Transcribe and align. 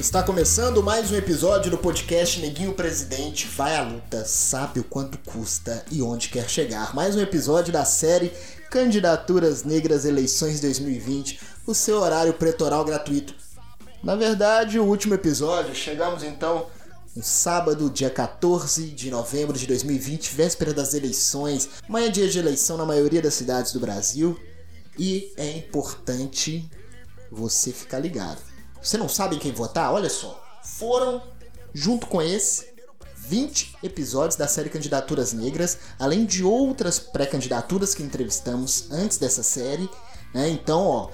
Está 0.00 0.22
começando 0.22 0.82
mais 0.82 1.12
um 1.12 1.14
episódio 1.14 1.70
do 1.70 1.76
podcast 1.76 2.40
Neguinho 2.40 2.72
Presidente 2.72 3.46
Vai 3.46 3.76
à 3.76 3.82
Luta, 3.82 4.24
sabe 4.24 4.80
o 4.80 4.84
quanto 4.84 5.18
custa 5.18 5.84
e 5.90 6.00
onde 6.00 6.30
quer 6.30 6.48
chegar. 6.48 6.94
Mais 6.94 7.14
um 7.14 7.20
episódio 7.20 7.70
da 7.70 7.84
série 7.84 8.32
Candidaturas 8.70 9.62
Negras 9.62 10.06
Eleições 10.06 10.58
2020, 10.58 11.38
o 11.66 11.74
seu 11.74 11.98
horário 12.00 12.32
pretoral 12.32 12.82
gratuito. 12.82 13.34
Na 14.02 14.16
verdade, 14.16 14.78
o 14.78 14.86
último 14.86 15.12
episódio, 15.12 15.74
chegamos 15.74 16.22
então 16.22 16.68
no 17.14 17.22
sábado, 17.22 17.90
dia 17.90 18.08
14 18.08 18.86
de 18.86 19.10
novembro 19.10 19.58
de 19.58 19.66
2020, 19.66 20.34
véspera 20.34 20.72
das 20.72 20.94
eleições, 20.94 21.68
manhã 21.86 22.10
dia 22.10 22.26
de 22.26 22.38
eleição 22.38 22.78
na 22.78 22.86
maioria 22.86 23.20
das 23.20 23.34
cidades 23.34 23.74
do 23.74 23.80
Brasil. 23.80 24.40
E 24.98 25.30
é 25.36 25.58
importante 25.58 26.66
você 27.30 27.70
ficar 27.70 27.98
ligado. 27.98 28.49
Você 28.82 28.96
não 28.96 29.08
sabe 29.08 29.36
em 29.36 29.38
quem 29.38 29.52
votar? 29.52 29.92
Olha 29.92 30.08
só. 30.08 30.42
Foram, 30.62 31.22
junto 31.72 32.06
com 32.06 32.22
esse, 32.22 32.70
20 33.30 33.76
episódios 33.82 34.36
da 34.36 34.48
série 34.48 34.70
Candidaturas 34.70 35.32
Negras, 35.32 35.78
além 35.98 36.24
de 36.24 36.42
outras 36.42 36.98
pré-candidaturas 36.98 37.94
que 37.94 38.02
entrevistamos 38.02 38.90
antes 38.90 39.18
dessa 39.18 39.42
série. 39.42 39.88
Né? 40.34 40.48
Então, 40.50 40.82
ó, 40.82 41.10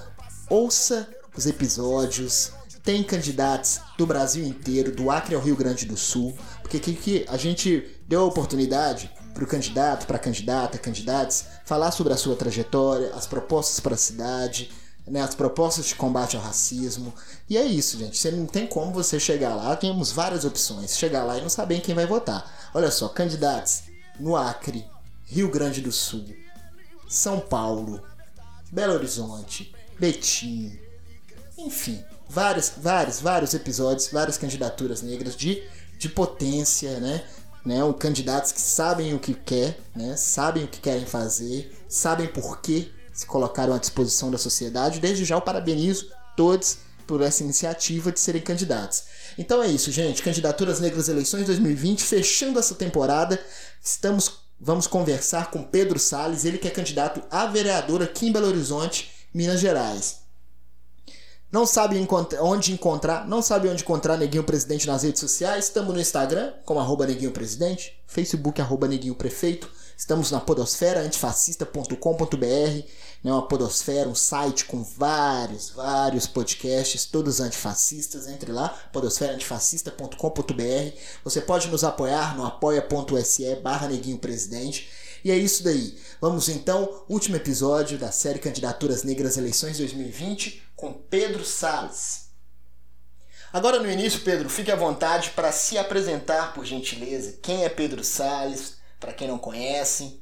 ouça 0.48 1.08
os 1.36 1.46
episódios. 1.46 2.52
Tem 2.82 3.02
candidatos 3.02 3.80
do 3.98 4.06
Brasil 4.06 4.46
inteiro, 4.46 4.92
do 4.92 5.10
Acre 5.10 5.34
ao 5.34 5.40
Rio 5.40 5.56
Grande 5.56 5.86
do 5.86 5.96
Sul, 5.96 6.34
porque 6.62 6.78
que, 6.78 6.94
que 6.94 7.26
a 7.28 7.36
gente 7.36 7.84
deu 8.06 8.22
a 8.22 8.26
oportunidade 8.26 9.10
para 9.34 9.44
o 9.44 9.46
candidato, 9.46 10.06
para 10.06 10.16
a 10.16 10.20
candidata, 10.20 10.78
candidatos, 10.78 11.44
falar 11.64 11.90
sobre 11.90 12.12
a 12.12 12.16
sua 12.16 12.36
trajetória, 12.36 13.12
as 13.14 13.26
propostas 13.26 13.80
para 13.80 13.94
a 13.94 13.98
cidade, 13.98 14.70
né, 15.06 15.22
as 15.22 15.34
propostas 15.34 15.86
de 15.86 15.94
combate 15.94 16.36
ao 16.36 16.42
racismo. 16.42 17.14
E 17.48 17.56
é 17.56 17.64
isso, 17.64 17.98
gente. 17.98 18.18
Você 18.18 18.30
não 18.30 18.46
tem 18.46 18.66
como 18.66 18.92
você 18.92 19.20
chegar 19.20 19.54
lá, 19.54 19.76
temos 19.76 20.10
várias 20.10 20.44
opções. 20.44 20.96
Chegar 20.98 21.24
lá 21.24 21.38
e 21.38 21.42
não 21.42 21.48
saber 21.48 21.76
em 21.76 21.80
quem 21.80 21.94
vai 21.94 22.06
votar. 22.06 22.70
Olha 22.74 22.90
só, 22.90 23.08
candidatos 23.08 23.84
no 24.18 24.36
Acre, 24.36 24.84
Rio 25.24 25.50
Grande 25.50 25.80
do 25.80 25.92
Sul, 25.92 26.24
São 27.08 27.38
Paulo, 27.40 28.02
Belo 28.70 28.94
Horizonte, 28.94 29.74
Betim, 29.98 30.78
enfim, 31.58 32.02
vários, 32.28 32.72
vários, 32.76 33.20
vários 33.20 33.54
episódios, 33.54 34.08
várias 34.08 34.36
candidaturas 34.36 35.02
negras 35.02 35.36
de, 35.36 35.62
de 35.98 36.08
potência, 36.08 37.00
né? 37.00 37.24
Né, 37.64 37.82
um, 37.82 37.92
candidatos 37.92 38.52
que 38.52 38.60
sabem 38.60 39.12
o 39.12 39.18
que 39.18 39.34
quer, 39.34 39.76
né, 39.92 40.16
sabem 40.16 40.62
o 40.62 40.68
que 40.68 40.78
querem 40.78 41.04
fazer, 41.04 41.76
sabem 41.88 42.28
por 42.28 42.60
que 42.60 42.94
se 43.16 43.24
colocaram 43.26 43.72
à 43.72 43.78
disposição 43.78 44.30
da 44.30 44.36
sociedade. 44.36 45.00
Desde 45.00 45.24
já 45.24 45.34
eu 45.34 45.40
parabenizo 45.40 46.10
todos 46.36 46.78
por 47.06 47.22
essa 47.22 47.42
iniciativa 47.42 48.12
de 48.12 48.20
serem 48.20 48.42
candidatos. 48.42 49.04
Então 49.38 49.62
é 49.62 49.68
isso, 49.68 49.90
gente. 49.90 50.22
Candidaturas 50.22 50.80
Negras 50.80 51.08
Eleições 51.08 51.46
2020, 51.46 52.04
fechando 52.04 52.58
essa 52.58 52.74
temporada. 52.74 53.40
Estamos 53.82 54.44
vamos 54.60 54.86
conversar 54.86 55.50
com 55.50 55.62
Pedro 55.62 55.98
Sales, 55.98 56.44
ele 56.44 56.58
que 56.58 56.68
é 56.68 56.70
candidato 56.70 57.22
a 57.30 57.46
vereador 57.46 58.02
aqui 58.02 58.28
em 58.28 58.32
Belo 58.32 58.46
Horizonte, 58.46 59.10
Minas 59.32 59.60
Gerais. 59.60 60.26
Não 61.52 61.64
sabe 61.64 61.96
onde 62.40 62.72
encontrar, 62.72 63.26
não 63.26 63.40
sabe 63.40 63.68
onde 63.68 63.82
encontrar 63.82 64.16
Neguinho 64.16 64.42
Presidente 64.42 64.86
nas 64.86 65.04
redes 65.04 65.20
sociais? 65.20 65.66
Estamos 65.66 65.94
no 65.94 66.00
Instagram, 66.00 66.52
como 66.64 66.80
arroba 66.80 67.06
Neguinho 67.06 67.30
Presidente, 67.30 68.02
Facebook, 68.06 68.60
arroba 68.60 68.88
Neguinho 68.88 69.14
Prefeito. 69.14 69.70
Estamos 69.96 70.30
na 70.30 70.40
podosfera 70.40 71.00
antifascista.com.br, 71.00 72.86
né, 73.22 73.32
uma 73.32 73.46
podosfera, 73.46 74.08
um 74.08 74.14
site 74.14 74.64
com 74.64 74.82
vários, 74.82 75.70
vários 75.70 76.26
podcasts, 76.26 77.04
todos 77.04 77.40
antifascistas. 77.40 78.28
Entre 78.28 78.52
lá, 78.52 78.68
podosferaantifascista.com.br. 78.92 80.96
Você 81.24 81.40
pode 81.40 81.68
nos 81.68 81.84
apoiar 81.84 82.36
no 82.36 82.44
apoia.se 82.44 83.54
barra 83.56 83.88
Neguinho 83.88 84.18
Presidente. 84.18 84.88
E 85.24 85.30
é 85.30 85.36
isso 85.36 85.64
daí. 85.64 85.98
Vamos 86.20 86.48
então, 86.48 87.04
último 87.08 87.36
episódio 87.36 87.98
da 87.98 88.12
série 88.12 88.38
Candidaturas 88.38 89.02
Negras 89.02 89.36
Eleições 89.36 89.78
2020 89.78 90.62
com 90.76 90.92
Pedro 90.92 91.44
Salles. 91.44 92.26
Agora 93.52 93.80
no 93.80 93.90
início, 93.90 94.20
Pedro, 94.20 94.50
fique 94.50 94.70
à 94.70 94.76
vontade 94.76 95.30
para 95.30 95.50
se 95.50 95.78
apresentar, 95.78 96.52
por 96.52 96.64
gentileza. 96.64 97.38
Quem 97.40 97.64
é 97.64 97.68
Pedro 97.68 98.04
Salles? 98.04 98.76
Para 99.00 99.12
quem 99.12 99.26
não 99.26 99.38
conhece. 99.38 100.20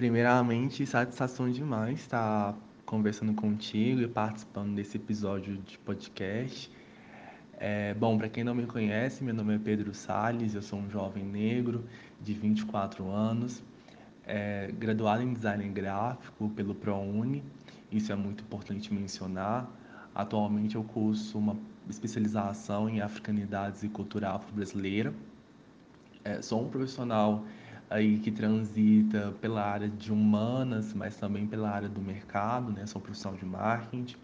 Primeiramente, 0.00 0.86
satisfação 0.86 1.50
demais 1.50 2.00
estar 2.00 2.56
conversando 2.86 3.34
contigo 3.34 4.00
e 4.00 4.08
participando 4.08 4.74
desse 4.74 4.96
episódio 4.96 5.58
de 5.58 5.76
podcast. 5.76 6.72
É, 7.58 7.92
bom, 7.92 8.16
para 8.16 8.26
quem 8.30 8.42
não 8.42 8.54
me 8.54 8.64
conhece, 8.64 9.22
meu 9.22 9.34
nome 9.34 9.56
é 9.56 9.58
Pedro 9.58 9.92
Sales, 9.92 10.54
eu 10.54 10.62
sou 10.62 10.78
um 10.78 10.88
jovem 10.88 11.22
negro 11.22 11.84
de 12.18 12.32
24 12.32 13.10
anos, 13.10 13.62
é, 14.26 14.72
graduado 14.72 15.22
em 15.22 15.34
design 15.34 15.68
gráfico 15.68 16.48
pelo 16.48 16.74
ProUni, 16.74 17.44
isso 17.92 18.10
é 18.10 18.16
muito 18.16 18.42
importante 18.42 18.94
mencionar. 18.94 19.68
Atualmente 20.14 20.76
eu 20.76 20.82
curso 20.82 21.36
uma 21.36 21.58
especialização 21.90 22.88
em 22.88 23.02
africanidades 23.02 23.82
e 23.82 23.88
cultura 23.90 24.30
afro-brasileira. 24.30 25.12
É, 26.24 26.40
sou 26.40 26.64
um 26.64 26.70
profissional 26.70 27.44
aí 27.90 28.20
que 28.20 28.30
transita 28.30 29.34
pela 29.40 29.62
área 29.64 29.88
de 29.88 30.12
humanas, 30.12 30.94
mas 30.94 31.16
também 31.16 31.44
pela 31.46 31.68
área 31.68 31.88
do 31.88 32.00
mercado, 32.00 32.70
né? 32.70 32.86
Sou 32.86 33.02
profissional 33.02 33.36
de 33.36 33.44
marketing. 33.44 34.16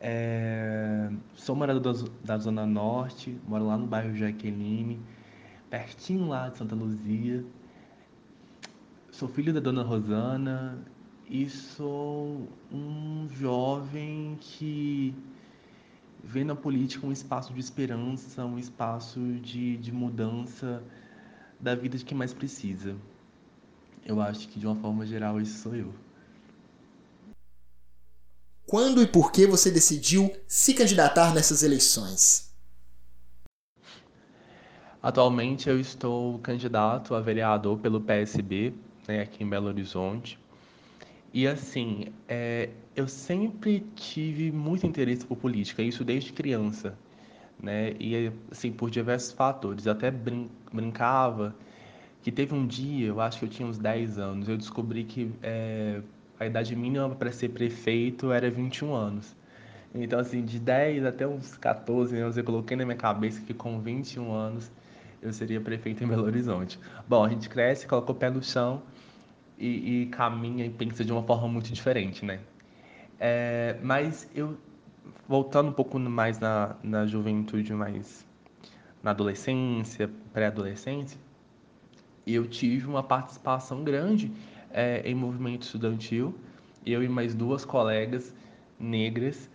É, 0.00 1.08
sou 1.34 1.54
morador 1.54 2.10
da, 2.24 2.36
Zona 2.36 2.66
Norte, 2.66 3.38
moro 3.46 3.66
lá 3.66 3.78
no 3.78 3.86
bairro 3.86 4.14
Jaqueline, 4.14 5.00
pertinho 5.70 6.28
lá 6.28 6.48
de 6.48 6.58
Santa 6.58 6.74
Luzia. 6.74 7.44
Sou 9.12 9.28
filho 9.28 9.52
da 9.54 9.60
dona 9.60 9.84
Rosana 9.84 10.76
e 11.30 11.48
sou 11.48 12.48
um 12.72 13.28
jovem 13.30 14.36
que 14.40 15.14
vê 16.24 16.42
na 16.42 16.56
política 16.56 17.06
um 17.06 17.12
espaço 17.12 17.54
de 17.54 17.60
esperança, 17.60 18.44
um 18.44 18.58
espaço 18.58 19.20
de, 19.40 19.76
de 19.76 19.92
mudança 19.92 20.82
da 21.60 21.74
vida 21.74 21.96
de 21.96 22.04
quem 22.04 22.16
mais 22.16 22.32
precisa. 22.32 22.96
Eu 24.04 24.20
acho 24.20 24.48
que 24.48 24.58
de 24.60 24.66
uma 24.66 24.76
forma 24.76 25.06
geral 25.06 25.40
esse 25.40 25.58
sou 25.58 25.74
eu. 25.74 25.94
Quando 28.66 29.02
e 29.02 29.06
por 29.06 29.30
que 29.30 29.46
você 29.46 29.70
decidiu 29.70 30.34
se 30.46 30.74
candidatar 30.74 31.34
nessas 31.34 31.62
eleições? 31.62 32.52
Atualmente 35.02 35.68
eu 35.68 35.78
estou 35.78 36.38
candidato 36.38 37.14
a 37.14 37.20
vereador 37.20 37.78
pelo 37.78 38.00
PSB, 38.00 38.72
né, 39.06 39.20
aqui 39.20 39.44
em 39.44 39.48
Belo 39.48 39.66
Horizonte. 39.66 40.38
E 41.32 41.46
assim, 41.46 42.06
é, 42.26 42.70
eu 42.96 43.06
sempre 43.06 43.80
tive 43.94 44.50
muito 44.50 44.86
interesse 44.86 45.26
por 45.26 45.36
política, 45.36 45.82
isso 45.82 46.04
desde 46.04 46.32
criança 46.32 46.96
né? 47.64 47.94
E 47.98 48.30
assim, 48.50 48.70
por 48.70 48.90
diversos 48.90 49.32
fatores. 49.32 49.86
Eu 49.86 49.92
até 49.92 50.10
brin 50.10 50.48
brincava 50.72 51.54
que 52.22 52.32
teve 52.32 52.54
um 52.54 52.66
dia, 52.66 53.08
eu 53.08 53.20
acho 53.20 53.38
que 53.38 53.44
eu 53.44 53.48
tinha 53.48 53.68
uns 53.68 53.78
10 53.78 54.18
anos, 54.18 54.48
eu 54.48 54.56
descobri 54.56 55.04
que 55.04 55.30
é, 55.42 56.00
a 56.40 56.46
idade 56.46 56.74
mínima 56.74 57.10
para 57.10 57.30
ser 57.30 57.50
prefeito 57.50 58.32
era 58.32 58.50
21 58.50 58.94
anos. 58.94 59.36
Então, 59.94 60.18
assim, 60.18 60.44
de 60.44 60.58
10 60.58 61.04
até 61.04 61.26
uns 61.26 61.56
14 61.56 62.16
anos, 62.16 62.36
eu 62.36 62.42
coloquei 62.42 62.76
na 62.76 62.84
minha 62.84 62.96
cabeça 62.96 63.40
que 63.42 63.54
com 63.54 63.78
21 63.80 64.32
anos 64.32 64.70
eu 65.22 65.32
seria 65.32 65.60
prefeito 65.60 66.02
em 66.02 66.06
Belo 66.06 66.24
Horizonte. 66.24 66.78
Bom, 67.08 67.24
a 67.24 67.28
gente 67.28 67.48
cresce, 67.48 67.86
coloca 67.86 68.10
o 68.12 68.14
pé 68.14 68.30
no 68.30 68.42
chão 68.42 68.82
e, 69.58 70.02
e 70.02 70.06
caminha 70.06 70.66
e 70.66 70.70
pensa 70.70 71.04
de 71.04 71.12
uma 71.12 71.22
forma 71.22 71.46
muito 71.48 71.72
diferente, 71.72 72.24
né? 72.24 72.40
É, 73.20 73.78
mas 73.82 74.28
eu 74.34 74.58
voltando 75.28 75.70
um 75.70 75.72
pouco 75.72 75.98
mais 75.98 76.38
na, 76.38 76.76
na 76.82 77.06
juventude, 77.06 77.72
mais 77.72 78.26
na 79.02 79.10
adolescência, 79.10 80.10
pré-adolescência, 80.32 81.18
eu 82.26 82.46
tive 82.46 82.86
uma 82.86 83.02
participação 83.02 83.84
grande 83.84 84.32
é, 84.70 85.02
em 85.04 85.14
movimento 85.14 85.62
estudantil. 85.62 86.34
Eu 86.84 87.02
e 87.02 87.08
mais 87.08 87.34
duas 87.34 87.64
colegas 87.64 88.34
negras 88.78 89.48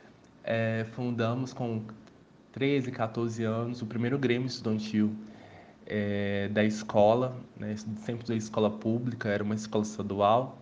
é, 0.44 0.86
fundamos 0.92 1.54
com 1.54 1.84
13, 2.52 2.92
14 2.92 3.44
anos 3.44 3.82
o 3.82 3.86
primeiro 3.86 4.18
Grêmio 4.18 4.48
Estudantil 4.48 5.14
é, 5.86 6.48
da 6.50 6.64
escola, 6.64 7.36
né, 7.58 7.76
sempre 8.06 8.26
da 8.28 8.36
escola 8.36 8.70
pública, 8.70 9.30
era 9.30 9.44
uma 9.44 9.56
escola 9.56 9.84
estadual. 9.84 10.60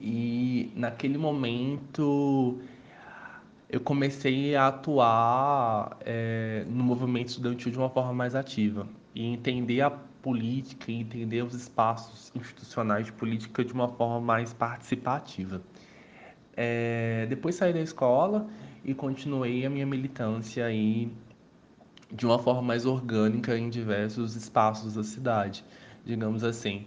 E 0.00 0.70
naquele 0.74 1.16
momento 1.16 2.58
eu 3.68 3.80
comecei 3.80 4.54
a 4.54 4.68
atuar 4.68 5.96
é, 6.00 6.64
no 6.68 6.84
movimento 6.84 7.28
estudantil 7.28 7.72
de 7.72 7.78
uma 7.78 7.90
forma 7.90 8.12
mais 8.12 8.34
ativa 8.34 8.86
e 9.14 9.24
entender 9.24 9.80
a 9.80 9.90
política 9.90 10.90
entender 10.90 11.42
os 11.42 11.54
espaços 11.54 12.32
institucionais 12.34 13.06
de 13.06 13.12
política 13.12 13.64
de 13.64 13.72
uma 13.72 13.86
forma 13.86 14.20
mais 14.20 14.52
participativa. 14.52 15.62
É, 16.56 17.26
depois 17.28 17.54
saí 17.54 17.72
da 17.72 17.80
escola 17.80 18.48
e 18.84 18.92
continuei 18.92 19.64
a 19.64 19.70
minha 19.70 19.86
militância 19.86 20.66
aí 20.66 21.12
de 22.10 22.26
uma 22.26 22.40
forma 22.40 22.62
mais 22.62 22.86
orgânica 22.86 23.56
em 23.56 23.68
diversos 23.68 24.34
espaços 24.34 24.94
da 24.94 25.04
cidade, 25.04 25.64
digamos 26.04 26.42
assim. 26.42 26.86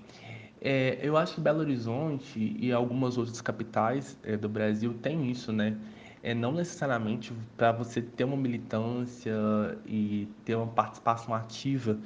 É, 0.61 0.99
eu 1.01 1.15
acho 1.15 1.35
que 1.35 1.41
Belo 1.41 1.59
Horizonte 1.59 2.57
e 2.59 2.73
algumas 2.73 3.17
outras 3.17 3.39
capitais 3.39 4.17
é, 4.23 4.35
do 4.35 4.49
Brasil 4.49 4.93
têm 4.95 5.31
isso, 5.31 5.53
né? 5.53 5.77
É, 6.21 6.33
não 6.33 6.51
necessariamente 6.51 7.33
para 7.55 7.71
você 7.71 8.01
ter 8.01 8.25
uma 8.25 8.35
militância 8.35 9.33
e 9.85 10.27
ter 10.43 10.55
uma 10.55 10.67
participação 10.67 11.33
ativa 11.33 11.97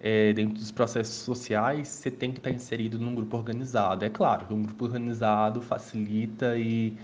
é, 0.00 0.32
dentro 0.32 0.54
dos 0.54 0.72
processos 0.72 1.14
sociais, 1.14 1.88
você 1.88 2.10
tem 2.10 2.32
que 2.32 2.38
estar 2.38 2.50
inserido 2.50 2.98
num 2.98 3.14
grupo 3.14 3.36
organizado. 3.36 4.04
É 4.04 4.10
claro 4.10 4.46
que 4.46 4.54
um 4.54 4.62
grupo 4.62 4.84
organizado 4.84 5.60
facilita 5.60 6.58
e, 6.58 6.96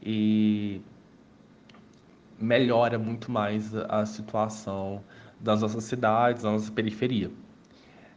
e 0.00 0.80
melhora 2.38 2.98
muito 2.98 3.30
mais 3.30 3.74
a 3.74 4.06
situação 4.06 5.02
das 5.40 5.62
nossas 5.62 5.84
cidades, 5.84 6.42
da 6.42 6.52
nossa 6.52 6.70
periferia. 6.70 7.30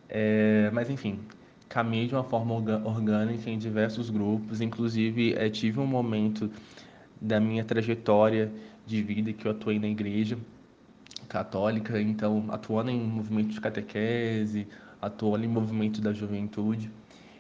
É, 0.07 0.69
mas 0.71 0.89
enfim, 0.89 1.19
caminhei 1.67 2.07
de 2.07 2.13
uma 2.13 2.23
forma 2.23 2.53
orgânica 2.85 3.49
em 3.49 3.57
diversos 3.57 4.09
grupos, 4.09 4.61
inclusive 4.61 5.33
é, 5.33 5.49
tive 5.49 5.79
um 5.79 5.87
momento 5.87 6.49
da 7.19 7.39
minha 7.39 7.63
trajetória 7.63 8.51
de 8.85 9.01
vida 9.01 9.33
que 9.33 9.47
eu 9.47 9.51
atuei 9.51 9.79
na 9.79 9.87
igreja 9.87 10.37
católica, 11.27 11.99
então 11.99 12.45
atuando 12.49 12.91
em 12.91 12.99
movimento 12.99 13.49
de 13.49 13.61
catequese, 13.61 14.67
atuando 15.01 15.45
em 15.45 15.47
movimento 15.47 16.01
da 16.01 16.13
juventude, 16.13 16.91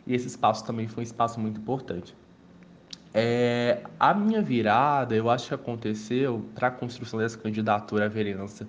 e 0.05 0.13
esse 0.13 0.27
espaço 0.27 0.65
também 0.65 0.87
foi 0.87 1.03
um 1.03 1.07
espaço 1.07 1.39
muito 1.39 1.59
importante. 1.59 2.15
É, 3.13 3.83
a 3.99 4.13
minha 4.13 4.41
virada, 4.41 5.15
eu 5.15 5.29
acho 5.29 5.47
que 5.47 5.53
aconteceu 5.53 6.45
para 6.53 6.67
a 6.67 6.71
construção 6.71 7.19
dessa 7.19 7.37
candidatura 7.37 8.05
à 8.05 8.07
vereança 8.09 8.67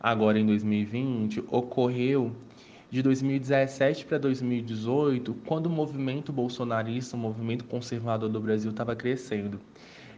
agora 0.00 0.38
em 0.38 0.46
2020, 0.46 1.44
ocorreu 1.48 2.32
de 2.90 3.02
2017 3.02 4.06
para 4.06 4.18
2018, 4.18 5.34
quando 5.46 5.66
o 5.66 5.70
movimento 5.70 6.32
bolsonarista, 6.32 7.16
o 7.16 7.18
movimento 7.18 7.64
conservador 7.64 8.28
do 8.28 8.40
Brasil 8.40 8.70
estava 8.70 8.96
crescendo. 8.96 9.60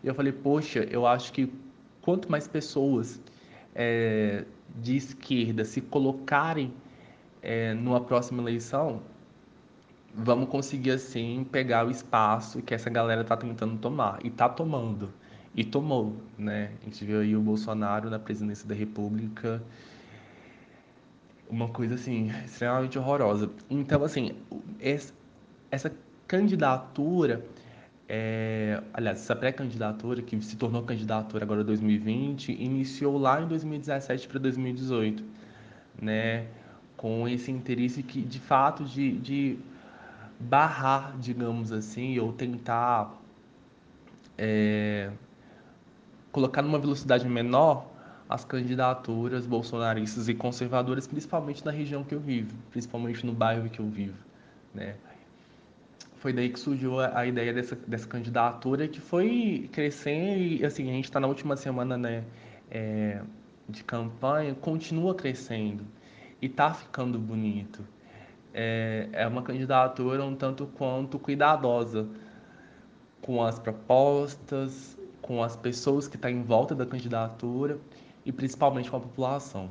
E 0.03 0.09
eu 0.09 0.15
falei, 0.15 0.33
poxa, 0.33 0.81
eu 0.91 1.07
acho 1.07 1.33
que 1.33 1.53
quanto 2.01 2.31
mais 2.31 2.49
pessoas 2.49 3.21
é, 3.75 4.45
de 4.77 4.97
esquerda 4.97 5.65
se 5.65 5.81
colocarem 5.81 6.73
é, 7.43 7.75
numa 7.75 8.01
próxima 8.01 8.43
eleição, 8.43 9.03
vamos 10.15 10.49
conseguir 10.49 10.93
assim 10.93 11.47
pegar 11.51 11.87
o 11.87 11.91
espaço 11.91 12.63
que 12.63 12.75
essa 12.75 12.91
galera 12.91 13.23
está 13.23 13.37
tentando 13.37 13.79
tomar 13.79 14.19
e 14.25 14.29
está 14.29 14.49
tomando 14.49 15.11
e 15.55 15.65
tomou, 15.65 16.17
né? 16.39 16.73
A 16.81 16.85
gente 16.85 17.05
viu 17.05 17.21
aí 17.21 17.35
o 17.37 17.41
Bolsonaro 17.41 18.09
na 18.09 18.19
presidência 18.19 18.69
da 18.69 18.75
República, 18.75 19.63
uma 21.49 21.69
coisa 21.69 21.95
assim 21.97 22.31
extremamente 22.45 22.99
horrorosa. 22.99 23.51
Então 23.69 24.05
assim, 24.05 24.33
essa 24.81 25.93
candidatura 26.27 27.45
é, 28.13 28.83
aliás, 28.93 29.21
essa 29.21 29.37
pré-candidatura, 29.37 30.21
que 30.21 30.43
se 30.43 30.57
tornou 30.57 30.83
candidatura 30.83 31.45
agora 31.45 31.61
em 31.61 31.65
2020, 31.65 32.51
iniciou 32.51 33.17
lá 33.17 33.41
em 33.41 33.47
2017 33.47 34.27
para 34.27 34.41
2018, 34.41 35.23
né? 36.03 36.49
Com 36.97 37.29
esse 37.29 37.53
interesse 37.53 38.03
que, 38.03 38.21
de 38.21 38.41
fato, 38.41 38.85
de, 38.85 39.13
de 39.19 39.59
barrar, 40.41 41.17
digamos 41.21 41.71
assim, 41.71 42.19
ou 42.19 42.33
tentar 42.33 43.17
é, 44.37 45.13
colocar 46.33 46.63
numa 46.63 46.81
velocidade 46.81 47.29
menor 47.29 47.87
as 48.29 48.45
candidaturas 48.45 49.47
bolsonaristas 49.47 50.29
e 50.29 50.35
conservadoras, 50.35 51.07
principalmente 51.07 51.65
na 51.65 51.71
região 51.71 52.03
que 52.03 52.17
eu 52.17 52.21
vivo, 52.21 52.57
principalmente 52.73 53.25
no 53.25 53.33
bairro 53.33 53.71
que 53.71 53.79
eu 53.79 53.87
vivo, 53.87 54.19
né? 54.75 54.97
Foi 56.21 56.35
daí 56.35 56.51
que 56.51 56.61
surgiu 56.61 57.01
a, 57.01 57.19
a, 57.19 57.27
ideia 57.27 57.53
dessa, 57.53 57.75
dessa 57.75 58.07
candidatura 58.07 58.87
que 58.87 59.01
foi 59.01 59.69
crescendo 59.73 60.39
e 60.39 60.65
assim 60.65 60.89
a 60.89 60.93
gente 60.93 61.07
está 61.07 61.19
na 61.19 61.27
última 61.27 61.57
semana 61.57 61.97
né 61.97 62.25
é, 62.71 63.23
de 63.69 63.83
campanha 63.83 64.55
continua 64.55 65.15
crescendo 65.15 65.85
e 66.41 66.47
está 66.47 66.73
ficando 66.73 67.19
bonito. 67.19 67.85
É, 68.53 69.09
é 69.13 69.27
uma 69.27 69.43
candidatura 69.43 70.25
um 70.25 70.37
tanto 70.37 70.67
quanto 70.67 71.19
cuidadosa 71.19 72.07
com 73.23 73.43
as 73.43 73.59
propostas 73.59 74.97
com 75.23 75.43
as 75.43 75.57
pessoas 75.57 76.07
que 76.07 76.17
estão 76.17 76.31
tá 76.31 76.37
em 76.37 76.43
volta 76.43 76.75
da 76.75 76.85
candidatura 76.85 77.79
e 78.27 78.33
principalmente 78.33 78.91
com 78.91 78.97
a 78.97 79.01
população. 79.01 79.71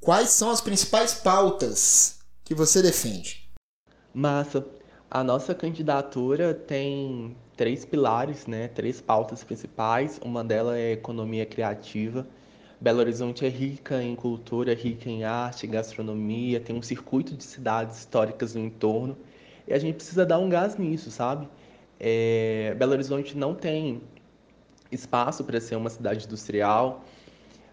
Quais 0.00 0.30
são 0.30 0.50
as 0.50 0.60
principais 0.60 1.14
pautas 1.14 2.18
que 2.44 2.54
você 2.54 2.82
defende? 2.82 3.48
Massa 4.14 4.64
a 5.10 5.22
nossa 5.22 5.54
candidatura 5.54 6.52
tem 6.52 7.36
três 7.56 7.84
pilares, 7.84 8.46
né? 8.46 8.68
três 8.68 9.00
pautas 9.00 9.44
principais. 9.44 10.20
Uma 10.24 10.42
delas 10.42 10.76
é 10.76 10.92
economia 10.92 11.46
criativa. 11.46 12.26
Belo 12.80 12.98
Horizonte 13.00 13.46
é 13.46 13.48
rica 13.48 14.02
em 14.02 14.14
cultura, 14.14 14.74
rica 14.74 15.08
em 15.08 15.24
arte, 15.24 15.66
gastronomia, 15.66 16.60
tem 16.60 16.76
um 16.76 16.82
circuito 16.82 17.34
de 17.34 17.42
cidades 17.42 18.00
históricas 18.00 18.54
no 18.54 18.62
entorno 18.62 19.16
e 19.66 19.72
a 19.72 19.78
gente 19.78 19.94
precisa 19.94 20.26
dar 20.26 20.38
um 20.38 20.48
gás 20.48 20.76
nisso, 20.76 21.10
sabe? 21.10 21.48
É... 21.98 22.74
Belo 22.78 22.92
Horizonte 22.92 23.36
não 23.36 23.54
tem 23.54 24.02
espaço 24.92 25.42
para 25.42 25.58
ser 25.60 25.76
uma 25.76 25.88
cidade 25.88 26.26
industrial. 26.26 27.04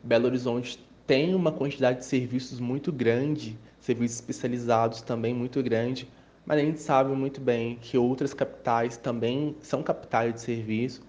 Belo 0.02 0.26
Horizonte 0.28 0.80
tem 1.06 1.36
uma 1.36 1.52
quantidade 1.52 2.00
de 2.00 2.06
serviços 2.06 2.62
muito 2.62 2.92
grande, 2.92 3.60
serviços 3.82 4.20
especializados 4.20 5.02
também 5.02 5.34
muito 5.34 5.62
grande 5.62 6.08
mas 6.46 6.58
a 6.58 6.62
gente 6.62 6.80
sabe 6.80 7.12
muito 7.12 7.40
bem 7.40 7.78
que 7.82 7.98
outras 7.98 8.34
capitais 8.34 8.98
também 8.98 9.56
são 9.62 9.82
capitais 9.82 10.34
de 10.34 10.42
serviço 10.42 11.02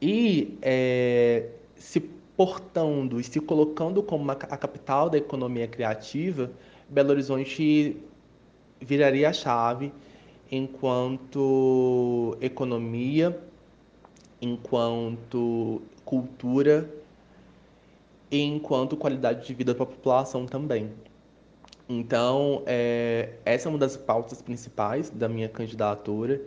e 0.00 0.58
é, 0.60 1.48
se 1.76 2.00
portando 2.36 3.20
e 3.20 3.24
se 3.24 3.40
colocando 3.40 4.02
como 4.02 4.30
a 4.30 4.34
capital 4.34 5.08
da 5.08 5.16
economia 5.16 5.68
criativa, 5.68 6.50
Belo 6.88 7.10
Horizonte 7.10 7.96
viraria 8.80 9.28
a 9.28 9.32
chave 9.32 9.92
enquanto 10.50 12.36
economia, 12.40 13.38
enquanto 14.40 15.80
cultura 16.04 16.88
e 18.30 18.42
enquanto 18.42 18.96
qualidade 18.96 19.46
de 19.46 19.54
vida 19.54 19.74
para 19.74 19.84
a 19.84 19.86
população 19.86 20.44
também. 20.44 20.90
Então, 21.88 22.62
é, 22.64 23.34
essa 23.44 23.68
é 23.68 23.70
uma 23.70 23.78
das 23.78 23.96
pautas 23.96 24.40
principais 24.40 25.10
da 25.10 25.28
minha 25.28 25.48
candidatura 25.48 26.40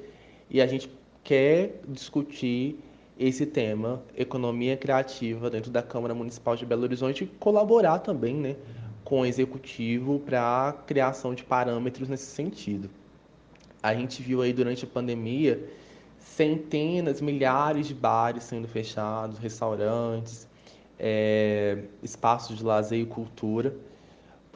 e 0.50 0.60
a 0.60 0.66
gente 0.66 0.90
quer 1.24 1.80
discutir 1.88 2.80
esse 3.20 3.46
tema, 3.46 4.02
economia 4.16 4.76
criativa, 4.76 5.50
dentro 5.50 5.70
da 5.70 5.84
Câmara 5.84 6.14
Municipal 6.16 6.56
de 6.56 6.66
Belo 6.66 6.84
Horizonte 6.84 7.24
e 7.24 7.28
colaborar 7.28 8.00
também 8.00 8.36
né, 8.36 8.56
com 9.04 9.22
o 9.22 9.26
Executivo 9.26 10.20
para 10.20 10.70
a 10.70 10.74
criação 10.74 11.36
de 11.36 11.44
parâmetros 11.44 12.10
nesse 12.10 12.26
sentido. 12.26 12.90
A 13.82 13.94
gente 13.94 14.22
viu 14.22 14.42
aí 14.42 14.54
durante 14.54 14.86
a 14.86 14.88
pandemia 14.88 15.64
centenas, 16.20 17.22
milhares 17.22 17.88
de 17.88 17.94
bares 17.94 18.44
sendo 18.44 18.68
fechados, 18.68 19.38
restaurantes, 19.38 20.48
é, 21.00 21.84
espaços 22.02 22.58
de 22.58 22.64
lazer 22.64 23.00
e 23.00 23.06
cultura 23.06 23.76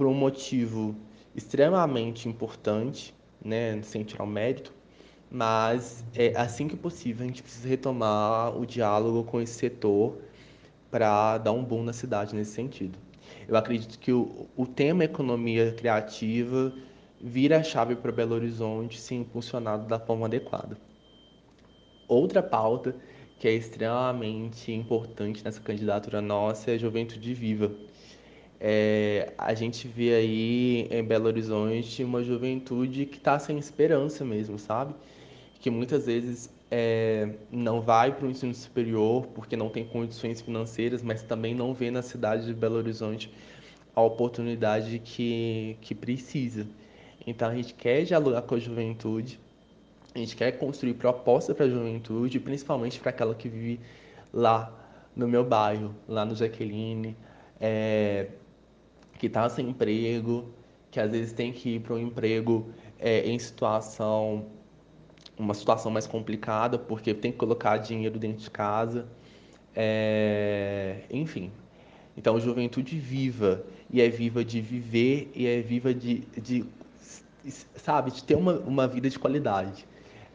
por 0.02 0.08
um 0.08 0.16
motivo 0.16 0.96
extremamente 1.36 2.28
importante, 2.28 3.14
né, 3.40 3.80
sem 3.84 4.04
tirar 4.04 4.24
o 4.24 4.28
mérito, 4.28 4.74
mas 5.30 6.04
é 6.16 6.36
assim 6.36 6.68
que 6.68 6.76
possível 6.76 7.24
a 7.24 7.28
gente 7.28 7.44
precisa 7.44 7.70
retomar 7.70 8.58
o 8.58 8.66
diálogo 8.66 9.24
com 9.24 9.40
esse 9.40 9.54
setor 9.54 10.18
para 10.90 11.38
dar 11.38 11.52
um 11.52 11.64
boom 11.64 11.84
na 11.84 11.94
cidade 11.94 12.34
nesse 12.34 12.50
sentido. 12.50 12.98
Eu 13.48 13.56
acredito 13.56 14.00
que 14.00 14.12
o, 14.12 14.48
o 14.58 14.66
tema 14.66 15.04
economia 15.04 15.72
criativa 15.72 16.74
vira 17.22 17.60
a 17.60 17.64
chave 17.64 17.96
para 17.96 18.12
Belo 18.12 18.34
Horizonte 18.34 19.00
se 19.00 19.14
impulsionado 19.14 19.88
da 19.88 20.00
forma 20.00 20.26
adequada. 20.26 20.80
Outra 22.08 22.42
pauta 22.42 22.96
que 23.38 23.48
é 23.48 23.54
extremamente 23.54 24.72
importante 24.72 25.46
nessa 25.46 25.62
candidatura 25.62 26.22
nossa 26.22 26.72
é 26.72 26.74
a 26.74 26.78
Juventude 26.80 27.36
Viva, 27.36 27.72
é, 28.64 29.34
a 29.40 29.56
gente 29.56 29.88
vê 29.88 30.14
aí 30.14 30.88
em 30.92 31.04
Belo 31.04 31.26
Horizonte 31.26 32.04
uma 32.04 32.24
juventude 32.24 33.08
que 33.08 33.18
está 33.18 33.40
sem 33.40 33.58
esperança 33.58 34.24
mesmo, 34.24 34.60
sabe? 34.60 34.94
Que 35.60 35.72
muitas 35.72 36.06
vezes 36.06 36.48
é, 36.70 37.28
não 37.52 37.82
vai 37.82 38.16
para 38.16 38.28
o 38.28 38.30
ensino 38.30 38.54
superior 38.54 39.26
porque 39.34 39.58
não 39.58 39.68
tem 39.68 39.84
condições 39.84 40.42
financeiras, 40.42 41.02
mas 41.02 41.24
também 41.24 41.56
não 41.56 41.74
vê 41.74 41.90
na 41.90 42.04
cidade 42.04 42.46
de 42.46 42.54
Belo 42.54 42.76
Horizonte 42.76 43.34
a 43.96 44.02
oportunidade 44.02 45.00
que, 45.00 45.76
que 45.82 45.96
precisa. 45.96 46.68
Então 47.26 47.50
a 47.50 47.56
gente 47.56 47.74
quer 47.74 48.04
dialogar 48.04 48.44
com 48.44 48.54
a 48.54 48.60
juventude, 48.60 49.40
a 50.14 50.20
gente 50.20 50.36
quer 50.36 50.52
construir 50.52 50.94
proposta 50.94 51.56
para 51.56 51.66
a 51.66 51.70
juventude, 51.70 52.40
principalmente 52.40 53.00
para 53.00 53.10
aquela 53.10 53.34
que 53.34 53.50
vive 53.50 53.80
lá 54.32 54.72
no 55.16 55.28
meu 55.28 55.44
bairro, 55.44 55.96
lá 56.08 56.24
no 56.24 56.36
Jaqueline, 56.36 57.18
é, 57.60 58.28
que 59.22 59.28
está 59.28 59.48
sem 59.48 59.70
emprego, 59.70 60.52
que 60.90 61.00
às 61.00 61.12
vezes 61.12 61.32
tem 61.32 61.54
que 61.54 61.76
ir 61.76 61.80
para 61.80 61.94
um 61.94 62.00
emprego 62.00 62.72
é, 62.98 63.30
em 63.30 63.38
situação, 63.38 64.48
uma 65.38 65.54
situação 65.54 65.92
mais 65.92 66.08
complicada, 66.08 66.80
porque 66.80 67.14
tem 67.14 67.32
que 67.32 67.38
colocar 67.38 67.78
dinheiro 67.78 68.18
dentro 68.18 68.42
de 68.42 68.50
casa, 68.50 69.08
é, 69.76 71.02
enfim. 71.12 71.52
Então, 72.18 72.40
juventude 72.40 72.98
viva, 72.98 73.64
e 73.92 74.02
é 74.02 74.10
viva 74.10 74.44
de 74.44 74.60
viver, 74.60 75.32
e 75.36 75.46
é 75.46 75.62
viva 75.62 75.94
de, 75.94 76.22
de 76.42 76.66
sabe, 77.76 78.10
de 78.10 78.24
ter 78.24 78.34
uma, 78.34 78.54
uma 78.54 78.88
vida 78.88 79.08
de 79.08 79.20
qualidade. 79.20 79.86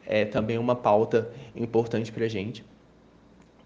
É 0.07 0.25
também 0.25 0.59
uma 0.59 0.77
pauta 0.77 1.29
importante 1.57 2.13
para 2.13 2.27
a 2.27 2.29
gente. 2.29 2.65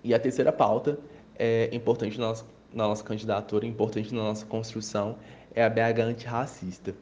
E 0.02 0.14
a 0.14 0.18
terceira 0.18 0.50
pauta 0.50 0.98
é 1.38 1.68
importante 1.74 2.18
na 2.18 2.28
nossa, 2.28 2.46
na 2.72 2.86
nossa 2.86 3.02
candidatura, 3.02 3.66
importante 3.66 4.14
na 4.14 4.22
nossa 4.22 4.46
construção, 4.46 5.16
é 5.54 5.64
a 5.64 5.68
BH 5.68 6.00
antirracista. 6.00 6.94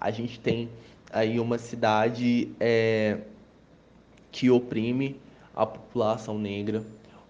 A 0.00 0.10
gente 0.10 0.38
tem 0.38 0.68
aí 1.10 1.40
uma 1.40 1.58
cidade 1.58 2.52
é, 2.60 3.18
que 4.30 4.50
oprime 4.50 5.20
a 5.54 5.64
população 5.64 6.38
negra, 6.38 6.84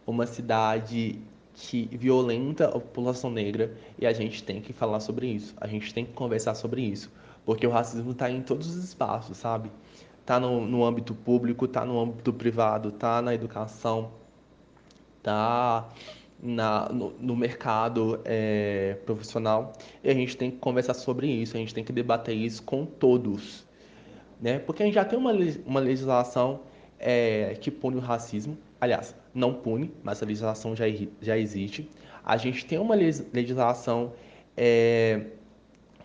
uma 0.06 0.26
cidade 0.26 1.20
que 1.54 1.88
violenta 1.92 2.66
a 2.66 2.72
população 2.72 3.30
negra 3.30 3.74
e 3.98 4.06
a 4.06 4.12
gente 4.12 4.42
tem 4.42 4.60
que 4.60 4.72
falar 4.72 5.00
sobre 5.00 5.26
isso, 5.26 5.54
a 5.58 5.66
gente 5.66 5.92
tem 5.94 6.04
que 6.04 6.12
conversar 6.12 6.54
sobre 6.54 6.82
isso, 6.82 7.10
porque 7.46 7.66
o 7.66 7.70
racismo 7.70 8.10
está 8.10 8.30
em 8.30 8.42
todos 8.42 8.68
os 8.68 8.84
espaços, 8.84 9.38
sabe? 9.38 9.70
Está 10.20 10.38
no, 10.38 10.66
no 10.66 10.84
âmbito 10.84 11.14
público, 11.14 11.64
está 11.64 11.84
no 11.84 11.98
âmbito 11.98 12.32
privado, 12.32 12.88
está 12.88 13.22
na 13.22 13.32
educação, 13.32 14.10
está 15.18 15.88
na, 16.42 16.88
no, 16.90 17.10
no 17.18 17.36
mercado 17.36 18.20
é, 18.24 18.96
profissional 19.06 19.72
e 20.04 20.10
a 20.10 20.14
gente 20.14 20.36
tem 20.36 20.50
que 20.50 20.58
conversar 20.58 20.94
sobre 20.94 21.26
isso, 21.26 21.56
a 21.56 21.60
gente 21.60 21.74
tem 21.74 21.84
que 21.84 21.92
debater 21.92 22.34
isso 22.34 22.62
com 22.62 22.84
todos, 22.84 23.64
né? 24.40 24.58
Porque 24.58 24.82
a 24.82 24.86
gente 24.86 24.94
já 24.94 25.04
tem 25.04 25.18
uma, 25.18 25.32
uma 25.64 25.80
legislação 25.80 26.60
é, 26.98 27.56
que 27.60 27.70
pune 27.70 27.96
o 27.96 28.00
racismo, 28.00 28.56
aliás, 28.80 29.14
não 29.34 29.54
pune, 29.54 29.92
mas 30.02 30.22
a 30.22 30.26
legislação 30.26 30.74
já, 30.74 30.84
já 31.20 31.36
existe. 31.36 31.88
A 32.24 32.36
gente 32.36 32.64
tem 32.66 32.78
uma 32.78 32.94
legislação 32.94 34.12
é, 34.56 35.26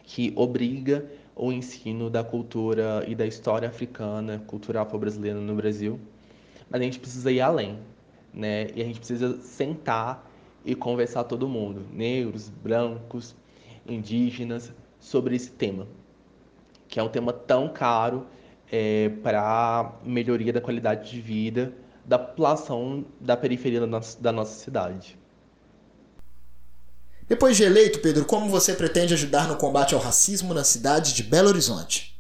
que 0.04 0.34
obriga 0.36 1.06
o 1.36 1.52
ensino 1.52 2.10
da 2.10 2.24
cultura 2.24 3.04
e 3.08 3.16
da 3.16 3.26
história 3.26 3.68
africana, 3.68 4.44
cultural 4.46 4.84
afro-brasileira 4.86 5.40
no 5.40 5.56
Brasil, 5.56 6.00
mas 6.70 6.82
a 6.82 6.84
gente 6.84 7.00
precisa 7.00 7.32
ir 7.32 7.42
além, 7.42 7.80
né? 8.34 8.68
E 8.76 8.82
a 8.82 8.86
gente 8.86 9.00
precisa 9.00 9.40
sentar 9.42 10.30
e 10.64 10.76
conversar 10.76 11.24
todo 11.24 11.48
mundo, 11.48 11.86
negros, 11.92 12.50
brancos, 12.50 13.36
indígenas, 13.86 14.72
sobre 15.00 15.36
esse 15.36 15.50
tema, 15.50 15.88
que 16.88 17.00
é 17.00 17.04
um 17.04 17.10
tema 17.10 17.34
tão 17.34 17.68
caro 17.70 18.28
é, 18.72 19.10
para 19.24 19.42
a 19.42 19.94
melhoria 20.04 20.54
da 20.54 20.62
qualidade 20.62 21.10
de 21.10 21.20
vida 21.20 21.74
da 22.06 22.18
população 22.18 23.06
da 23.20 23.38
periferia 23.38 23.80
da 23.80 23.88
nossa, 23.88 24.22
da 24.22 24.32
nossa 24.32 24.54
cidade. 24.64 25.18
Depois 27.28 27.56
de 27.56 27.64
eleito, 27.64 28.00
Pedro, 28.00 28.26
como 28.26 28.50
você 28.50 28.74
pretende 28.74 29.14
ajudar 29.14 29.48
no 29.48 29.56
combate 29.56 29.94
ao 29.96 30.02
racismo 30.02 30.54
na 30.54 30.64
cidade 30.64 31.14
de 31.14 31.24
Belo 31.24 31.48
Horizonte? 31.48 32.20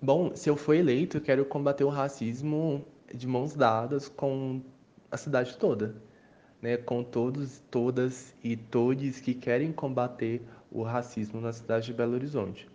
Bom, 0.00 0.34
se 0.34 0.48
eu 0.48 0.56
for 0.56 0.74
eleito, 0.74 1.18
eu 1.18 1.20
quero 1.20 1.44
combater 1.44 1.84
o 1.84 1.88
racismo 1.88 2.84
de 3.14 3.26
mãos 3.26 3.54
dadas 3.54 4.08
com 4.08 4.62
a 5.10 5.16
cidade 5.16 5.56
toda, 5.56 5.94
né? 6.60 6.76
com 6.76 7.02
todos, 7.02 7.62
todas 7.70 8.34
e 8.42 8.56
todos 8.56 9.20
que 9.20 9.34
querem 9.34 9.72
combater 9.72 10.42
o 10.70 10.82
racismo 10.82 11.40
na 11.40 11.52
cidade 11.52 11.86
de 11.86 11.92
Belo 11.92 12.14
Horizonte. 12.14 12.68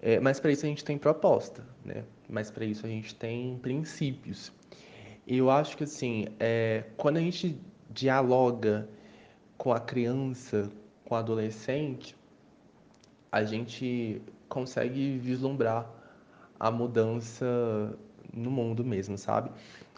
É, 0.00 0.18
mas 0.18 0.40
para 0.40 0.50
isso 0.50 0.66
a 0.66 0.68
gente 0.68 0.84
tem 0.84 0.98
proposta, 0.98 1.64
né? 1.84 2.04
Mas 2.28 2.50
para 2.50 2.64
isso 2.64 2.84
a 2.84 2.88
gente 2.88 3.14
tem 3.14 3.58
princípios. 3.58 4.52
E 5.26 5.38
eu 5.38 5.48
acho 5.48 5.76
que 5.76 5.84
assim, 5.84 6.26
é, 6.40 6.84
quando 6.96 7.18
a 7.18 7.20
gente 7.20 7.56
dialoga 7.88 8.88
com 9.56 9.72
a 9.72 9.78
criança, 9.78 10.70
com 11.04 11.14
o 11.14 11.18
adolescente, 11.18 12.16
a 13.30 13.44
gente 13.44 14.20
consegue 14.48 15.18
vislumbrar 15.18 15.88
a 16.58 16.70
mudança 16.70 17.96
no 18.32 18.50
mundo 18.50 18.84
mesmo, 18.84 19.16
sabe? 19.18 19.50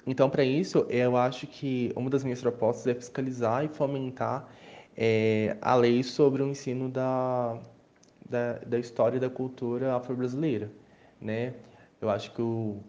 Então, 0.06 0.28
para 0.28 0.44
isso, 0.44 0.86
eu 0.90 1.16
acho 1.16 1.46
que 1.46 1.92
uma 1.96 2.10
das 2.10 2.22
minhas 2.22 2.40
propostas 2.40 2.86
é 2.86 2.94
fiscalizar 2.94 3.64
e 3.64 3.68
fomentar 3.68 4.48
é, 4.96 5.56
a 5.60 5.74
lei 5.74 6.02
sobre 6.02 6.42
o 6.42 6.48
ensino 6.48 6.88
da, 6.88 7.58
da, 8.28 8.54
da 8.66 8.78
história 8.78 9.16
e 9.16 9.20
da 9.20 9.30
cultura 9.30 9.94
afro-brasileira, 9.96 10.70
né? 11.20 11.54
Eu 12.00 12.10
acho 12.10 12.32
que 12.32 12.42
o, 12.42 12.80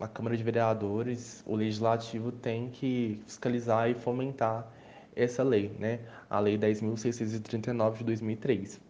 a 0.00 0.08
Câmara 0.08 0.36
de 0.36 0.42
Vereadores, 0.42 1.44
o 1.46 1.54
Legislativo 1.54 2.32
tem 2.32 2.70
que 2.70 3.20
fiscalizar 3.26 3.90
e 3.90 3.94
fomentar 3.94 4.66
essa 5.14 5.42
lei, 5.42 5.70
né? 5.78 6.00
A 6.28 6.40
Lei 6.40 6.56
10.639 6.58 7.98
de 7.98 8.04
2003. 8.04 8.80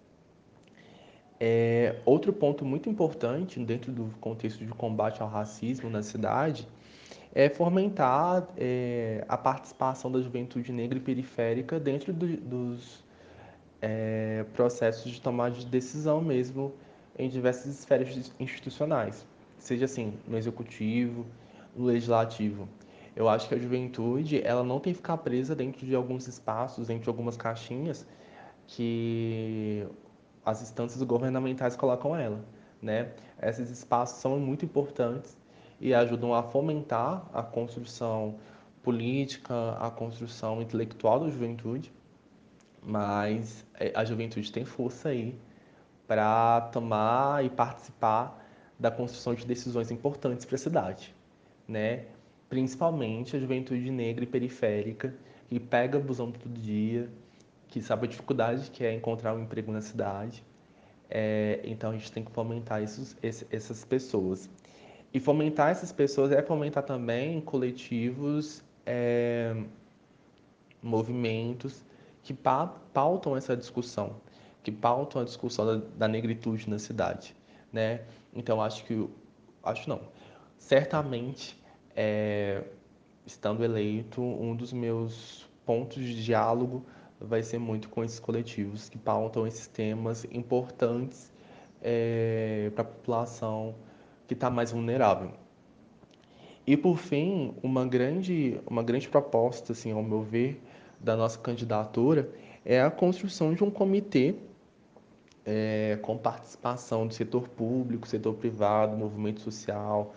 É, 1.45 1.97
outro 2.05 2.33
ponto 2.33 2.65
muito 2.65 2.89
importante 2.89 3.59
dentro 3.59 3.91
do 3.91 4.15
contexto 4.21 4.65
de 4.65 4.71
combate 4.71 5.21
ao 5.23 5.29
racismo 5.29 5.91
na 5.91 6.01
cidade 6.01 6.69
é 7.35 7.49
fomentar 7.49 8.47
é, 8.57 9.25
a 9.29 9.37
participação 9.37 10.13
da 10.13 10.21
juventude 10.21 10.71
negra 10.71 10.99
e 10.99 11.01
periférica 11.01 11.81
dentro 11.81 12.13
do, 12.13 12.37
dos 12.37 13.03
é, 13.81 14.45
processos 14.55 15.11
de 15.11 15.21
tomada 15.21 15.57
de 15.57 15.67
decisão 15.67 16.21
mesmo 16.21 16.73
em 17.19 17.29
diversas 17.29 17.77
esferas 17.77 18.33
institucionais, 18.39 19.27
seja 19.59 19.87
assim 19.87 20.13
no 20.29 20.39
executivo, 20.39 21.27
no 21.75 21.87
legislativo. 21.87 22.69
Eu 23.17 23.29
acho 23.29 23.49
que 23.49 23.57
a 23.57 23.59
juventude 23.59 24.41
ela 24.45 24.63
não 24.63 24.79
tem 24.79 24.93
que 24.93 24.99
ficar 24.99 25.17
presa 25.17 25.57
dentro 25.57 25.85
de 25.85 25.97
alguns 25.97 26.29
espaços, 26.29 26.87
dentro 26.87 27.03
de 27.03 27.09
algumas 27.09 27.37
caixinhas 27.37 28.07
que 28.69 29.89
as 30.45 30.63
instâncias 30.63 31.03
governamentais 31.03 31.77
colocam 31.77 32.17
ela, 32.17 32.45
né? 32.81 33.13
Esses 33.41 33.71
espaços 33.71 34.19
são 34.21 34.39
muito 34.39 34.65
importantes 34.65 35.37
e 35.81 35.95
ajudam 35.95 36.35
a 36.35 36.43
fomentar 36.43 37.25
a 37.33 37.43
construção 37.43 38.37
política, 38.83 39.73
a 39.79 39.91
construção 39.91 40.61
intelectual 40.63 41.21
da 41.21 41.31
juventude 41.31 41.93
mas 42.83 43.65
é, 43.79 43.93
a 43.95 44.05
juventude 44.05 44.51
tem 44.51 44.65
força 44.65 45.11
aí 45.11 45.35
para 46.07 46.63
tomar 46.73 47.45
e 47.45 47.49
participar 47.49 48.45
da 48.79 48.91
construção 48.91 49.35
de 49.35 49.47
decisões 49.47 49.91
importantes 49.91 50.45
para 50.45 50.57
a 50.57 50.59
cidade, 50.59 51.15
né? 51.69 52.07
Principalmente 52.49 53.37
a 53.37 53.41
juventude 53.41 53.91
negra 53.91 54.25
e 54.25 54.27
periférica 54.27 55.15
que 55.49 55.61
pega 55.61 55.99
busão 55.99 56.33
todo 56.33 56.59
dia, 56.59 57.09
que 57.73 57.81
sabe 57.81 58.05
a 58.05 58.09
dificuldade 58.09 58.71
que 58.71 58.85
é 58.85 58.93
encontrar 58.93 59.35
um 59.35 59.41
emprego 59.41 59.73
na 59.73 59.81
cidade. 59.81 60.45
É, 61.09 61.59
então 61.65 61.91
a 61.91 61.95
gente 61.95 62.13
tem 62.13 62.23
que 62.23 62.31
fomentar 62.31 62.83
esses, 62.83 63.17
essas 63.23 63.83
pessoas. 63.83 64.51
E 65.13 65.19
fomentar 65.19 65.71
essas 65.71 65.91
pessoas 65.91 66.33
é 66.33 66.43
fomentar 66.43 66.83
também 66.83 67.41
coletivos, 67.41 68.63
é, 68.85 69.57
movimentos 70.83 71.83
que 72.23 72.35
pautam 72.35 73.35
essa 73.35 73.57
discussão, 73.57 74.17
que 74.63 74.71
pautam 74.71 75.23
a 75.23 75.25
discussão 75.25 75.65
da, 75.65 75.87
da 75.97 76.09
negritude 76.09 76.69
na 76.69 76.79
cidade, 76.79 77.35
né? 77.73 78.03
Então 78.35 78.61
acho 78.61 78.85
que 78.85 79.09
acho 79.65 79.89
não, 79.89 80.03
certamente 80.59 81.59
é, 81.97 82.65
estando 83.25 83.65
eleito 83.65 84.21
um 84.21 84.55
dos 84.55 84.75
meus 84.75 85.49
pontos 85.65 86.03
de 86.03 86.23
diálogo 86.23 86.85
vai 87.25 87.43
ser 87.43 87.59
muito 87.59 87.89
com 87.89 88.03
esses 88.05 88.19
coletivos 88.19 88.89
que 88.89 88.99
pautam 88.99 89.47
esses 89.47 89.67
temas 89.67 90.25
importantes 90.31 91.33
é, 91.81 92.71
para 92.75 92.83
a 92.83 92.87
população 92.87 93.75
que 94.27 94.35
está 94.35 94.51
mais 94.51 94.73
vulnerável. 94.73 95.33
E 96.67 96.77
por 96.77 96.97
fim, 96.97 97.55
uma 97.63 97.85
grande, 97.87 98.61
uma 98.67 98.83
grande 98.83 99.09
proposta, 99.09 99.73
assim, 99.73 99.93
ao 99.93 100.03
meu 100.03 100.23
ver, 100.23 100.63
da 101.01 101.17
nossa 101.17 101.39
candidatura 101.39 102.31
é 102.65 102.81
a 102.81 102.91
construção 102.91 103.53
de 103.53 103.65
um 103.65 103.71
comitê 103.71 104.37
é, 105.45 105.99
com 106.01 106.17
participação 106.17 107.07
do 107.07 107.13
setor 107.13 107.49
público, 107.49 108.07
setor 108.07 108.35
privado, 108.35 108.97
movimento 108.97 109.41
social, 109.41 110.15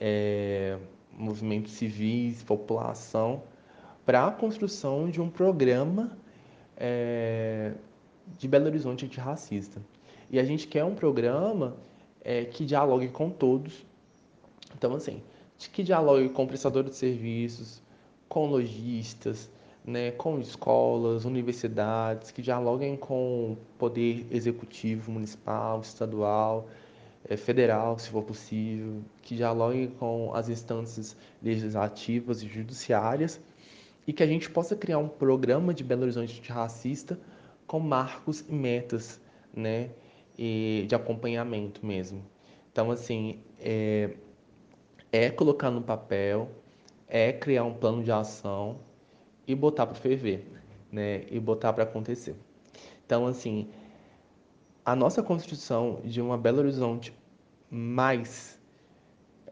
é, 0.00 0.78
movimentos 1.12 1.72
civis, 1.72 2.42
população, 2.44 3.42
para 4.06 4.28
a 4.28 4.30
construção 4.30 5.10
de 5.10 5.20
um 5.20 5.28
programa 5.28 6.16
é, 6.78 7.72
de 8.38 8.46
Belo 8.46 8.66
Horizonte 8.66 9.04
antirracista. 9.04 9.82
E 10.30 10.38
a 10.38 10.44
gente 10.44 10.66
quer 10.66 10.84
um 10.84 10.94
programa 10.94 11.76
é, 12.22 12.44
que 12.44 12.64
dialogue 12.64 13.08
com 13.08 13.28
todos. 13.30 13.84
Então, 14.76 14.94
assim, 14.94 15.22
que 15.72 15.82
dialogue 15.82 16.28
com 16.28 16.46
prestadores 16.46 16.92
de 16.92 16.96
serviços, 16.96 17.82
com 18.28 18.46
lojistas, 18.46 19.50
né, 19.84 20.10
com 20.12 20.38
escolas, 20.38 21.24
universidades, 21.24 22.30
que 22.30 22.42
dialoguem 22.42 22.96
com 22.96 23.52
o 23.52 23.58
poder 23.78 24.26
executivo 24.30 25.10
municipal, 25.10 25.80
estadual, 25.80 26.68
é, 27.28 27.36
federal, 27.36 27.98
se 27.98 28.10
for 28.10 28.22
possível, 28.22 29.02
que 29.22 29.34
dialoguem 29.34 29.88
com 29.88 30.32
as 30.34 30.48
instâncias 30.48 31.16
legislativas 31.42 32.42
e 32.42 32.46
judiciárias 32.48 33.40
e 34.08 34.12
que 34.14 34.22
a 34.22 34.26
gente 34.26 34.48
possa 34.48 34.74
criar 34.74 34.96
um 34.96 35.06
programa 35.06 35.74
de 35.74 35.84
Belo 35.84 36.04
Horizonte 36.04 36.40
racista 36.50 37.20
com 37.66 37.78
marcos 37.78 38.40
e 38.48 38.54
metas, 38.54 39.20
né, 39.54 39.90
e 40.38 40.86
de 40.88 40.94
acompanhamento 40.94 41.84
mesmo. 41.84 42.24
Então, 42.72 42.90
assim, 42.90 43.38
é, 43.60 44.14
é 45.12 45.28
colocar 45.28 45.70
no 45.70 45.82
papel, 45.82 46.50
é 47.06 47.34
criar 47.34 47.64
um 47.64 47.74
plano 47.74 48.02
de 48.02 48.10
ação 48.10 48.80
e 49.46 49.54
botar 49.54 49.86
para 49.86 49.94
ferver, 49.94 50.46
né, 50.90 51.26
e 51.30 51.38
botar 51.38 51.74
para 51.74 51.84
acontecer. 51.84 52.34
Então, 53.04 53.26
assim, 53.26 53.68
a 54.86 54.96
nossa 54.96 55.22
construção 55.22 56.00
de 56.02 56.22
uma 56.22 56.38
Belo 56.38 56.60
Horizonte 56.60 57.12
mais 57.70 58.58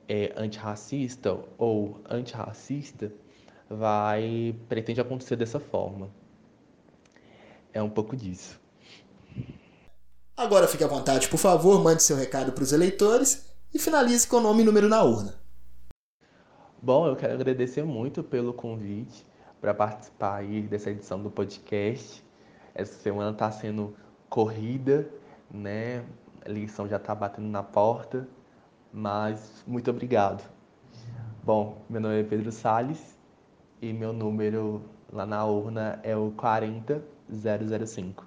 é, 0.09 0.33
antirracista 0.35 1.39
ou 1.59 2.01
antirracista 2.09 3.13
vai 3.69 4.55
pretende 4.69 5.01
acontecer 5.01 5.37
dessa 5.37 5.59
forma. 5.59 6.11
É 7.73 7.83
um 7.83 7.91
pouco 7.91 8.17
disso. 8.17 8.61
Agora 10.37 10.69
fique 10.69 10.85
à 10.85 10.87
vontade, 10.87 11.29
por 11.29 11.39
favor, 11.39 11.83
mande 11.83 12.03
seu 12.03 12.17
recado 12.17 12.53
para 12.53 12.63
os 12.63 12.73
eleitores 12.73 13.51
e 13.73 13.79
finalize 13.79 14.27
com 14.27 14.37
o 14.37 14.41
nome 14.41 14.63
e 14.63 14.67
número 14.67 14.89
na 14.89 15.03
urna. 15.03 15.35
Bom, 16.81 17.07
eu 17.07 17.17
quero 17.17 17.35
agradecer 17.35 17.83
muito 17.83 18.23
pelo 18.23 18.53
convite 18.53 19.27
para 19.61 19.73
participar 19.75 20.37
aí 20.37 20.63
dessa 20.63 20.91
edição 20.91 21.23
do 21.23 21.31
podcast. 21.31 22.23
Essa 22.75 22.95
semana 23.01 23.31
está 23.31 23.51
sendo 23.51 23.97
corrida, 24.29 25.09
né? 25.51 26.05
A 26.45 26.51
eleição 26.51 26.87
já 26.87 26.97
está 26.97 27.15
batendo 27.15 27.49
na 27.49 27.63
porta, 27.63 28.29
mas 28.93 29.65
muito 29.67 29.91
obrigado. 29.91 30.49
Bom, 31.43 31.83
meu 31.89 32.01
nome 32.01 32.21
é 32.21 32.23
Pedro 32.23 32.53
Sales 32.53 33.16
e 33.81 33.93
meu 33.93 34.13
número 34.13 34.83
lá 35.13 35.25
na 35.27 35.45
urna 35.45 36.01
é 36.03 36.17
o 36.17 36.33
40005. 36.33 38.27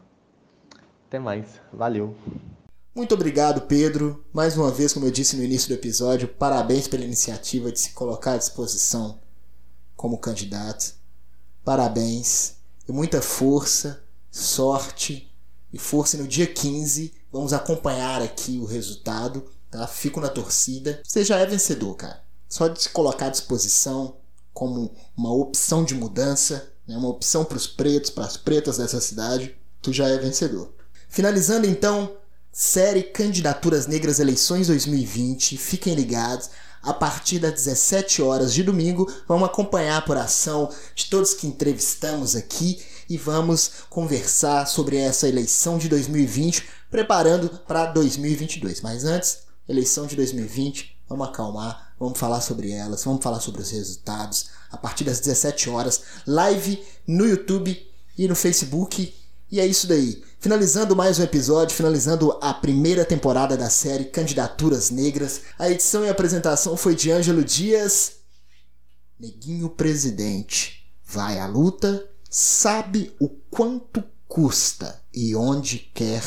Até 1.08 1.20
mais, 1.20 1.60
valeu. 1.72 2.15
Muito 2.96 3.13
obrigado, 3.13 3.62
Pedro. 3.62 4.25
Mais 4.34 4.58
uma 4.58 4.72
vez, 4.72 4.94
como 4.94 5.06
eu 5.06 5.12
disse 5.12 5.36
no 5.36 5.44
início 5.44 5.70
do 5.70 5.75
episódio, 5.75 6.27
parabéns 6.27 6.88
pela 6.88 7.03
iniciativa 7.03 7.72
de 7.72 7.79
se 7.79 7.91
colocar 7.91 8.34
à 8.34 8.38
disposição 8.38 9.20
como 9.96 10.18
candidato. 10.18 10.96
Parabéns 11.63 12.58
e 12.88 12.91
muita 12.91 13.22
força, 13.22 14.03
sorte 14.32 15.32
e 15.72 15.77
força 15.77 16.18
no 16.18 16.27
dia 16.27 16.48
15 16.48 17.20
Vamos 17.32 17.53
acompanhar 17.53 18.22
aqui 18.24 18.58
o 18.58 18.65
resultado, 18.65 19.46
tá? 19.70 19.86
Fico 19.86 20.20
na 20.20 20.29
torcida. 20.29 21.00
Você 21.03 21.24
já 21.24 21.38
é 21.38 21.46
vencedor, 21.46 21.96
cara. 21.96 22.24
Só 22.48 22.68
de 22.68 22.82
se 22.82 22.89
colocar 22.89 23.27
à 23.27 23.29
disposição 23.29 24.18
como 24.60 24.94
uma 25.16 25.32
opção 25.32 25.86
de 25.86 25.96
mudança, 25.96 26.70
né? 26.86 26.98
uma 26.98 27.08
opção 27.08 27.46
para 27.46 27.56
os 27.56 27.66
pretos, 27.66 28.10
para 28.10 28.25
as 28.25 28.36
pretas 28.36 28.78
dessa 28.78 29.00
cidade, 29.00 29.56
tu 29.82 29.94
já 29.94 30.10
é 30.10 30.18
vencedor. 30.18 30.74
Finalizando 31.08 31.66
então, 31.66 32.12
série 32.51 33.04
Candidaturas 33.04 33.88
Negras 33.88 34.20
Eleições 34.20 34.68
2020. 34.68 35.55
Fiquem 35.55 35.96
ligados. 35.96 36.50
A 36.83 36.94
partir 36.94 37.40
das 37.40 37.53
17 37.53 38.22
horas 38.22 38.53
de 38.53 38.62
domingo, 38.62 39.10
vamos 39.25 39.48
acompanhar 39.48 39.96
a 39.96 40.00
apuração 40.00 40.70
de 40.94 41.05
todos 41.05 41.33
que 41.33 41.48
entrevistamos 41.48 42.36
aqui 42.36 42.81
e 43.10 43.18
vamos 43.18 43.72
conversar 43.90 44.66
sobre 44.66 44.98
essa 44.98 45.27
eleição 45.27 45.77
de 45.77 45.88
2020 45.88 46.68
preparando 46.92 47.50
para 47.66 47.86
2022. 47.86 48.81
Mas 48.81 49.05
antes, 49.05 49.40
eleição 49.70 50.05
de 50.05 50.18
2020, 50.18 50.98
vamos 51.07 51.29
acalmar, 51.29 51.89
vamos 52.00 52.18
falar 52.18 52.42
sobre 52.42 52.72
elas, 52.72 53.03
vamos 53.03 53.24
falar 53.24 53.40
sobre 53.40 53.62
os 53.62 53.70
resultados. 53.72 54.50
A 54.72 54.77
partir 54.77 55.03
das 55.03 55.20
17 55.20 55.70
horas, 55.70 56.01
live 56.25 56.81
no 57.05 57.25
YouTube 57.25 57.88
e 58.18 58.27
no 58.27 58.35
Facebook. 58.35 59.14
E 59.51 59.59
é 59.59 59.66
isso 59.66 59.88
daí. 59.88 60.24
Finalizando 60.40 60.96
mais 60.96 61.20
um 61.20 61.24
episódio, 61.24 61.75
finalizando 61.75 62.38
a 62.42 62.53
primeira 62.53 63.03
temporada 63.03 63.57
da 63.57 63.70
série 63.70 64.05
Candidaturas 64.05 64.90
Negras. 64.90 65.42
A 65.57 65.70
edição 65.70 66.05
e 66.05 66.09
apresentação 66.09 66.77
foi 66.77 66.96
de 66.96 67.12
Ângelo 67.12 67.44
Dias. 67.44 68.14
Neguinho 69.20 69.70
Presidente 69.70 70.90
vai 71.03 71.40
à 71.40 71.48
luta, 71.48 72.07
sabe 72.29 73.14
o 73.20 73.27
quanto 73.27 74.03
custa 74.27 75.01
e 75.14 75.35
onde 75.35 75.79
quer 75.94 76.24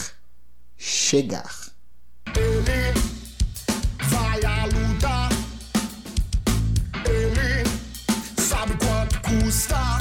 chegar. 0.76 1.72
stop. 9.52 9.91